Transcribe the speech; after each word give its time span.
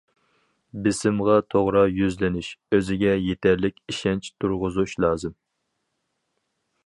بېسىمغا 0.85 1.35
توغرا 1.55 1.83
يۈزلىنىش، 1.97 2.49
ئۆزىگە 2.77 3.13
يېتەرلىك 3.27 3.77
ئىشەنچ 3.93 4.33
تۇرغۇزۇش 4.45 4.99
لازىم. 5.05 5.39